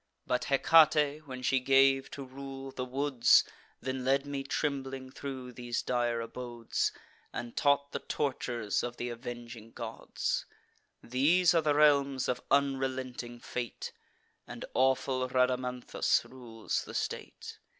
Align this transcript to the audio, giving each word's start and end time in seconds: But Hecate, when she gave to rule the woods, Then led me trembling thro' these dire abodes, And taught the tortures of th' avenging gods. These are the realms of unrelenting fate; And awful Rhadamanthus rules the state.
But 0.25 0.45
Hecate, 0.45 1.27
when 1.27 1.43
she 1.43 1.59
gave 1.59 2.09
to 2.09 2.25
rule 2.25 2.71
the 2.71 2.83
woods, 2.85 3.43
Then 3.81 4.03
led 4.03 4.25
me 4.25 4.41
trembling 4.43 5.11
thro' 5.11 5.51
these 5.51 5.83
dire 5.83 6.19
abodes, 6.21 6.91
And 7.31 7.55
taught 7.55 7.91
the 7.91 7.99
tortures 7.99 8.81
of 8.81 8.97
th' 8.97 9.11
avenging 9.11 9.73
gods. 9.73 10.47
These 11.03 11.53
are 11.53 11.61
the 11.61 11.75
realms 11.75 12.27
of 12.27 12.41
unrelenting 12.49 13.41
fate; 13.41 13.91
And 14.47 14.65
awful 14.73 15.29
Rhadamanthus 15.29 16.25
rules 16.27 16.83
the 16.83 16.95
state. 16.95 17.59